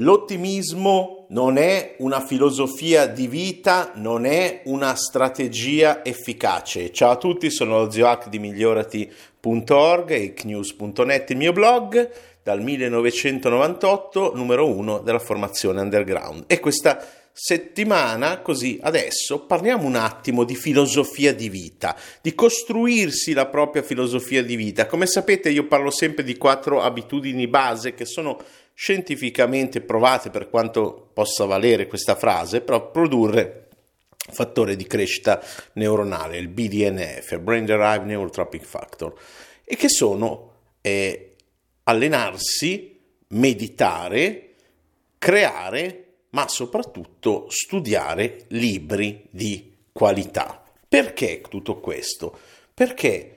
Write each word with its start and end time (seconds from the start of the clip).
L'ottimismo 0.00 1.24
non 1.30 1.56
è 1.56 1.94
una 2.00 2.20
filosofia 2.20 3.06
di 3.06 3.26
vita, 3.28 3.92
non 3.94 4.26
è 4.26 4.60
una 4.66 4.94
strategia 4.94 6.04
efficace. 6.04 6.92
Ciao 6.92 7.12
a 7.12 7.16
tutti, 7.16 7.50
sono 7.50 7.78
lo 7.78 7.90
zio 7.90 8.06
Hack 8.06 8.28
di 8.28 8.38
migliorati.org 8.38 10.10
e 10.10 10.34
knews.net, 10.34 11.30
il 11.30 11.36
mio 11.38 11.52
blog 11.52 12.10
dal 12.42 12.60
1998, 12.60 14.32
numero 14.34 14.68
uno 14.68 14.98
della 14.98 15.18
formazione 15.18 15.80
underground. 15.80 16.44
E 16.46 16.60
questa 16.60 17.02
settimana, 17.32 18.40
così 18.40 18.78
adesso, 18.82 19.46
parliamo 19.46 19.86
un 19.86 19.96
attimo 19.96 20.44
di 20.44 20.56
filosofia 20.56 21.32
di 21.32 21.48
vita, 21.48 21.96
di 22.20 22.34
costruirsi 22.34 23.32
la 23.32 23.46
propria 23.46 23.82
filosofia 23.82 24.42
di 24.42 24.56
vita. 24.56 24.86
Come 24.86 25.06
sapete, 25.06 25.48
io 25.48 25.66
parlo 25.66 25.90
sempre 25.90 26.22
di 26.22 26.36
quattro 26.36 26.82
abitudini 26.82 27.48
base 27.48 27.94
che 27.94 28.04
sono 28.04 28.38
scientificamente 28.78 29.80
provate 29.80 30.28
per 30.28 30.50
quanto 30.50 31.08
possa 31.14 31.46
valere 31.46 31.86
questa 31.86 32.14
frase, 32.14 32.60
però 32.60 32.90
produrre 32.90 33.68
fattore 34.14 34.76
di 34.76 34.86
crescita 34.86 35.42
neuronale, 35.74 36.36
il 36.36 36.48
BDNF, 36.48 37.38
Brain 37.38 37.64
Derived 37.64 38.06
Neurotropic 38.06 38.62
Factor, 38.62 39.14
e 39.64 39.76
che 39.76 39.88
sono 39.88 40.52
eh, 40.82 41.36
allenarsi, 41.84 43.00
meditare, 43.28 44.54
creare, 45.16 46.02
ma 46.30 46.46
soprattutto 46.46 47.46
studiare 47.48 48.44
libri 48.48 49.26
di 49.30 49.72
qualità. 49.90 50.62
Perché 50.86 51.40
tutto 51.48 51.80
questo? 51.80 52.38
Perché 52.74 53.35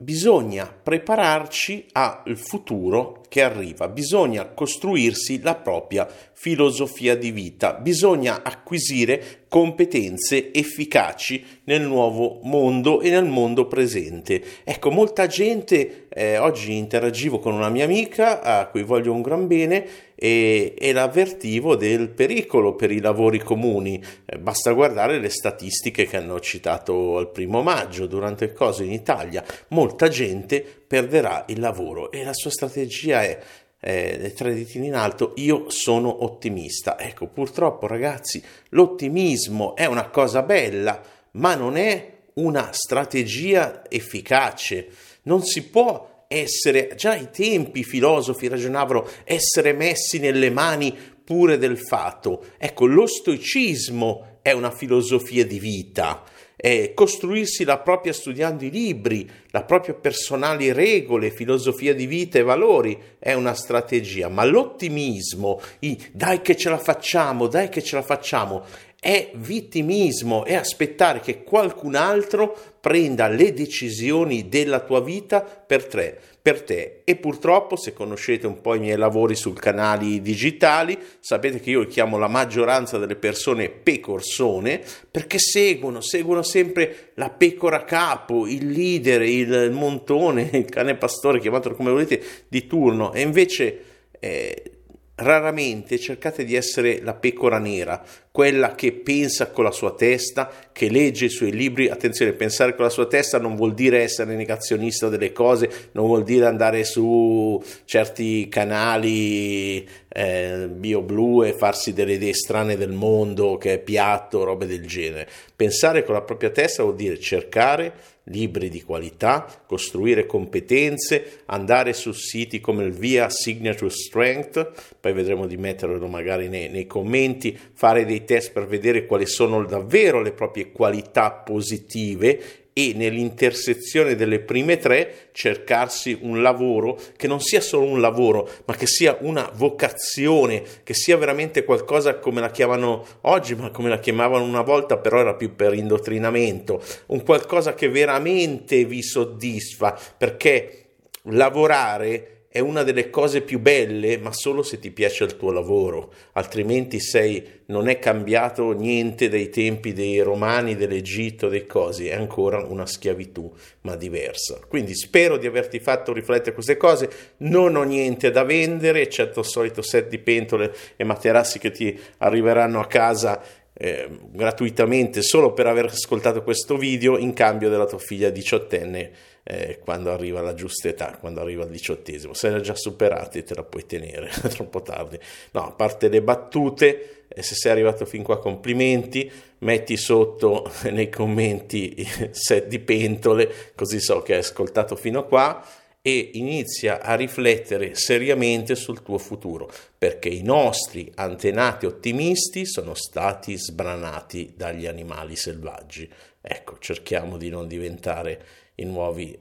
bisogna 0.00 0.66
prepararci 0.66 1.88
al 1.90 2.36
futuro 2.36 3.24
che 3.28 3.42
arriva, 3.42 3.88
bisogna 3.88 4.46
costruirsi 4.46 5.42
la 5.42 5.56
propria 5.56 6.08
filosofia 6.32 7.16
di 7.16 7.32
vita, 7.32 7.74
bisogna 7.74 8.44
acquisire 8.44 9.46
competenze 9.48 10.52
efficaci 10.52 11.44
nel 11.64 11.82
nuovo 11.82 12.40
mondo 12.42 13.00
e 13.00 13.10
nel 13.10 13.24
mondo 13.24 13.66
presente. 13.66 14.42
Ecco, 14.64 14.90
molta 14.90 15.26
gente, 15.26 16.06
eh, 16.08 16.38
oggi 16.38 16.76
interagivo 16.76 17.38
con 17.38 17.54
una 17.54 17.68
mia 17.70 17.84
amica 17.84 18.42
a 18.42 18.66
cui 18.66 18.82
voglio 18.82 19.12
un 19.12 19.22
gran 19.22 19.46
bene 19.46 19.86
e, 20.14 20.74
e 20.76 20.92
l'avvertivo 20.92 21.76
del 21.76 22.08
pericolo 22.10 22.74
per 22.74 22.90
i 22.90 23.00
lavori 23.00 23.38
comuni. 23.38 24.02
Eh, 24.26 24.38
basta 24.38 24.72
guardare 24.72 25.18
le 25.18 25.30
statistiche 25.30 26.06
che 26.06 26.16
hanno 26.16 26.40
citato 26.40 27.16
al 27.16 27.30
primo 27.30 27.62
maggio, 27.62 28.06
durante 28.06 28.44
il 28.46 28.52
coso 28.52 28.82
in 28.82 28.92
Italia. 28.92 29.44
Molta 29.68 30.08
gente 30.08 30.64
perderà 30.86 31.44
il 31.48 31.60
lavoro 31.60 32.10
e 32.10 32.24
la 32.24 32.34
sua 32.34 32.50
strategia 32.50 33.22
è 33.22 33.38
eh, 33.80 34.32
tre 34.36 34.54
ditini 34.54 34.88
in 34.88 34.94
alto, 34.94 35.32
io 35.36 35.70
sono 35.70 36.24
ottimista. 36.24 36.98
Ecco, 36.98 37.26
purtroppo 37.26 37.86
ragazzi, 37.86 38.42
l'ottimismo 38.70 39.76
è 39.76 39.86
una 39.86 40.08
cosa 40.08 40.42
bella, 40.42 41.00
ma 41.32 41.54
non 41.54 41.76
è 41.76 42.16
una 42.34 42.70
strategia 42.72 43.82
efficace. 43.88 44.88
Non 45.22 45.42
si 45.42 45.64
può 45.68 46.24
essere, 46.28 46.92
già 46.96 47.12
ai 47.12 47.30
tempi 47.30 47.80
i 47.80 47.84
filosofi 47.84 48.48
ragionavano, 48.48 49.06
essere 49.24 49.72
messi 49.72 50.18
nelle 50.18 50.50
mani 50.50 50.96
pure 51.24 51.58
del 51.58 51.78
fatto. 51.78 52.44
Ecco, 52.58 52.86
lo 52.86 53.06
stoicismo 53.06 54.38
è 54.42 54.52
una 54.52 54.70
filosofia 54.70 55.44
di 55.44 55.58
vita 55.58 56.24
eh, 56.60 56.92
costruirsi 56.92 57.62
la 57.62 57.78
propria 57.78 58.12
studiando 58.12 58.64
i 58.64 58.70
libri, 58.70 59.30
la 59.50 59.62
propria 59.62 59.94
personali 59.94 60.72
regole, 60.72 61.30
filosofia 61.30 61.94
di 61.94 62.06
vita 62.06 62.38
e 62.38 62.42
valori 62.42 62.98
è 63.18 63.32
una 63.32 63.54
strategia, 63.54 64.28
ma 64.28 64.44
l'ottimismo, 64.44 65.60
i 65.80 65.96
dai 66.12 66.40
che 66.42 66.56
ce 66.56 66.68
la 66.68 66.78
facciamo, 66.78 67.46
dai 67.46 67.68
che 67.68 67.82
ce 67.82 67.94
la 67.94 68.02
facciamo, 68.02 68.64
è 69.00 69.30
vittimismo, 69.34 70.44
è 70.44 70.54
aspettare 70.54 71.20
che 71.20 71.44
qualcun 71.44 71.94
altro 71.94 72.56
prenda 72.80 73.28
le 73.28 73.52
decisioni 73.52 74.48
della 74.48 74.80
tua 74.80 75.00
vita 75.00 75.40
per 75.40 75.86
te, 75.86 76.18
per 76.42 76.62
te. 76.62 77.02
E 77.04 77.14
purtroppo, 77.14 77.76
se 77.76 77.92
conoscete 77.92 78.48
un 78.48 78.60
po' 78.60 78.74
i 78.74 78.80
miei 78.80 78.96
lavori 78.96 79.36
su 79.36 79.52
canali 79.52 80.20
digitali, 80.20 80.98
sapete 81.20 81.60
che 81.60 81.70
io 81.70 81.86
chiamo 81.86 82.18
la 82.18 82.26
maggioranza 82.26 82.98
delle 82.98 83.14
persone 83.14 83.68
pecorsone 83.68 84.82
perché 85.08 85.38
seguono, 85.38 86.00
seguono 86.00 86.42
sempre 86.42 87.12
la 87.14 87.30
pecora 87.30 87.84
capo, 87.84 88.48
il 88.48 88.68
leader, 88.68 89.22
il 89.22 89.70
montone, 89.70 90.50
il 90.52 90.64
cane 90.64 90.96
pastore, 90.96 91.38
chiamatelo 91.38 91.76
come 91.76 91.92
volete, 91.92 92.20
di 92.48 92.66
turno. 92.66 93.12
E 93.12 93.20
invece... 93.20 93.82
Eh, 94.18 94.72
Raramente 95.20 95.98
cercate 95.98 96.44
di 96.44 96.54
essere 96.54 97.00
la 97.02 97.12
pecora 97.12 97.58
nera, 97.58 98.04
quella 98.38 98.76
che 98.76 98.92
pensa 98.92 99.50
con 99.50 99.64
la 99.64 99.72
sua 99.72 99.94
testa, 99.94 100.48
che 100.70 100.88
legge 100.88 101.24
i 101.24 101.28
suoi 101.28 101.50
libri. 101.50 101.88
Attenzione, 101.88 102.34
pensare 102.34 102.76
con 102.76 102.84
la 102.84 102.90
sua 102.90 103.06
testa 103.06 103.40
non 103.40 103.56
vuol 103.56 103.74
dire 103.74 104.00
essere 104.00 104.36
negazionista 104.36 105.08
delle 105.08 105.32
cose, 105.32 105.68
non 105.90 106.06
vuol 106.06 106.22
dire 106.22 106.46
andare 106.46 106.84
su 106.84 107.60
certi 107.84 108.46
canali 108.46 109.84
eh, 110.06 110.68
bio 110.70 111.02
blu 111.02 111.42
e 111.42 111.52
farsi 111.52 111.92
delle 111.92 112.12
idee 112.12 112.32
strane 112.32 112.76
del 112.76 112.92
mondo 112.92 113.56
che 113.56 113.74
è 113.74 113.78
piatto, 113.80 114.44
robe 114.44 114.66
del 114.66 114.86
genere. 114.86 115.28
Pensare 115.56 116.04
con 116.04 116.14
la 116.14 116.22
propria 116.22 116.50
testa 116.50 116.84
vuol 116.84 116.94
dire 116.94 117.18
cercare 117.18 117.92
libri 118.28 118.68
di 118.68 118.82
qualità, 118.82 119.46
costruire 119.66 120.26
competenze, 120.26 121.42
andare 121.46 121.92
su 121.92 122.12
siti 122.12 122.60
come 122.60 122.84
il 122.84 122.92
Via 122.92 123.28
Signature 123.30 123.90
Strength, 123.90 124.96
poi 125.00 125.12
vedremo 125.12 125.46
di 125.46 125.56
metterlo 125.56 126.06
magari 126.06 126.48
nei, 126.48 126.68
nei 126.68 126.86
commenti, 126.86 127.58
fare 127.72 128.04
dei 128.04 128.24
test 128.28 128.52
per 128.52 128.66
vedere 128.66 129.06
quali 129.06 129.24
sono 129.24 129.64
davvero 129.64 130.20
le 130.20 130.32
proprie 130.32 130.70
qualità 130.70 131.30
positive 131.30 132.66
e 132.74 132.92
nell'intersezione 132.94 134.14
delle 134.14 134.38
prime 134.38 134.76
tre 134.76 135.30
cercarsi 135.32 136.16
un 136.20 136.42
lavoro 136.42 137.00
che 137.16 137.26
non 137.26 137.40
sia 137.40 137.62
solo 137.62 137.86
un 137.86 138.00
lavoro, 138.00 138.48
ma 138.66 138.76
che 138.76 138.86
sia 138.86 139.16
una 139.22 139.50
vocazione, 139.52 140.62
che 140.84 140.92
sia 140.94 141.16
veramente 141.16 141.64
qualcosa 141.64 142.18
come 142.18 142.40
la 142.40 142.50
chiamano 142.50 143.04
oggi, 143.22 143.56
ma 143.56 143.70
come 143.70 143.88
la 143.88 143.98
chiamavano 143.98 144.44
una 144.44 144.62
volta, 144.62 144.98
però 144.98 145.18
era 145.18 145.34
più 145.34 145.56
per 145.56 145.72
indottrinamento, 145.72 146.80
un 147.06 147.24
qualcosa 147.24 147.74
che 147.74 147.88
veramente 147.88 148.84
vi 148.84 149.02
soddisfa, 149.02 149.98
perché 150.16 150.90
lavorare 151.22 152.37
è 152.50 152.60
una 152.60 152.82
delle 152.82 153.10
cose 153.10 153.42
più 153.42 153.58
belle, 153.58 154.16
ma 154.16 154.32
solo 154.32 154.62
se 154.62 154.78
ti 154.78 154.90
piace 154.90 155.24
il 155.24 155.36
tuo 155.36 155.50
lavoro, 155.50 156.12
altrimenti 156.32 156.98
sei, 156.98 157.46
non 157.66 157.88
è 157.88 157.98
cambiato 157.98 158.72
niente 158.72 159.28
dai 159.28 159.50
tempi 159.50 159.92
dei 159.92 160.20
romani, 160.20 160.74
dell'Egitto, 160.74 161.48
dei 161.48 161.66
cosi, 161.66 162.08
è 162.08 162.14
ancora 162.14 162.64
una 162.64 162.86
schiavitù, 162.86 163.52
ma 163.82 163.96
diversa. 163.96 164.60
Quindi 164.66 164.94
spero 164.94 165.36
di 165.36 165.46
averti 165.46 165.78
fatto 165.78 166.14
riflettere 166.14 166.54
queste 166.54 166.78
cose, 166.78 167.10
non 167.38 167.76
ho 167.76 167.82
niente 167.82 168.30
da 168.30 168.44
vendere, 168.44 169.02
eccetto 169.02 169.40
il 169.40 169.46
solito 169.46 169.82
set 169.82 170.08
di 170.08 170.18
pentole 170.18 170.74
e 170.96 171.04
materassi 171.04 171.58
che 171.58 171.70
ti 171.70 172.00
arriveranno 172.16 172.80
a 172.80 172.86
casa 172.86 173.42
eh, 173.80 174.08
gratuitamente 174.32 175.22
solo 175.22 175.52
per 175.52 175.68
aver 175.68 175.84
ascoltato 175.84 176.42
questo 176.42 176.76
video 176.76 177.16
in 177.16 177.32
cambio 177.32 177.70
della 177.70 177.86
tua 177.86 177.98
figlia 177.98 178.28
diciottenne 178.28 179.10
eh, 179.44 179.78
quando 179.78 180.10
arriva 180.10 180.40
alla 180.40 180.54
giusta 180.54 180.88
età, 180.88 181.16
quando 181.18 181.40
arriva 181.40 181.62
al 181.62 181.70
diciottesimo. 181.70 182.34
Se 182.34 182.50
l'hai 182.50 182.60
già 182.60 182.74
superati 182.74 183.44
te 183.44 183.54
la 183.54 183.62
puoi 183.62 183.86
tenere, 183.86 184.28
è 184.28 184.48
troppo 184.50 184.82
tardi. 184.82 185.16
No, 185.52 185.68
a 185.68 185.70
parte 185.70 186.08
le 186.08 186.20
battute, 186.20 187.26
eh, 187.28 187.42
se 187.42 187.54
sei 187.54 187.70
arrivato 187.70 188.04
fin 188.04 188.24
qua 188.24 188.40
complimenti, 188.40 189.30
metti 189.58 189.96
sotto 189.96 190.68
nei 190.90 191.08
commenti 191.08 191.94
set 192.32 192.66
di 192.66 192.80
pentole, 192.80 193.72
così 193.76 194.00
so 194.00 194.22
che 194.22 194.34
hai 194.34 194.40
ascoltato 194.40 194.96
fino 194.96 195.20
a 195.20 195.24
qua 195.24 195.64
e 196.00 196.30
inizia 196.34 197.02
a 197.02 197.14
riflettere 197.14 197.94
seriamente 197.94 198.74
sul 198.74 199.02
tuo 199.02 199.18
futuro, 199.18 199.70
perché 199.96 200.28
i 200.28 200.42
nostri 200.42 201.10
antenati 201.14 201.86
ottimisti 201.86 202.66
sono 202.66 202.94
stati 202.94 203.56
sbranati 203.56 204.54
dagli 204.56 204.86
animali 204.86 205.36
selvaggi. 205.36 206.08
Ecco, 206.40 206.78
cerchiamo 206.78 207.36
di 207.36 207.48
non 207.50 207.66
diventare 207.66 208.44
i 208.76 208.84
nuovi 208.84 209.38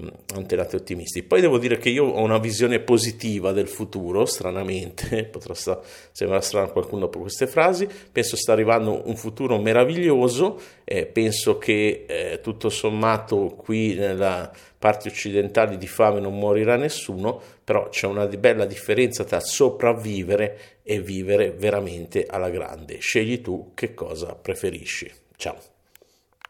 mm, 0.00 0.08
antenati 0.34 0.76
ottimisti. 0.76 1.22
Poi 1.22 1.40
devo 1.40 1.58
dire 1.58 1.78
che 1.78 1.88
io 1.88 2.04
ho 2.04 2.22
una 2.22 2.38
visione 2.38 2.80
positiva 2.80 3.52
del 3.52 3.68
futuro, 3.68 4.24
stranamente, 4.24 5.24
potrà 5.30 5.54
sta, 5.54 5.80
sembrare 6.12 6.42
strano 6.42 6.66
a 6.66 6.70
qualcuno 6.70 7.08
per 7.08 7.20
queste 7.20 7.46
frasi, 7.46 7.88
penso 8.10 8.36
sta 8.36 8.52
arrivando 8.52 9.02
un 9.06 9.16
futuro 9.16 9.58
meraviglioso, 9.58 10.60
eh, 10.84 11.06
penso 11.06 11.58
che 11.58 12.04
eh, 12.06 12.40
tutto 12.42 12.68
sommato 12.68 13.54
qui 13.56 13.94
nella 13.94 14.50
parte 14.78 15.08
occidentale 15.08 15.78
di 15.78 15.86
fame 15.86 16.20
non 16.20 16.38
morirà 16.38 16.76
nessuno, 16.76 17.40
però 17.64 17.88
c'è 17.88 18.06
una 18.06 18.26
bella 18.26 18.66
differenza 18.66 19.24
tra 19.24 19.40
sopravvivere 19.40 20.80
e 20.82 21.00
vivere 21.00 21.52
veramente 21.52 22.26
alla 22.28 22.50
grande. 22.50 22.98
Scegli 22.98 23.40
tu 23.40 23.70
che 23.72 23.94
cosa 23.94 24.34
preferisci. 24.34 25.10
Ciao. 25.36 25.73